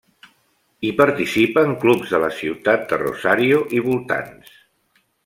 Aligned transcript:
Hi 0.87 0.93
participen 1.01 1.75
clubs 1.83 2.13
de 2.15 2.21
la 2.25 2.31
ciutat 2.39 2.87
de 2.95 2.99
Rosario 3.03 3.61
i 3.81 3.83
voltants. 3.91 4.57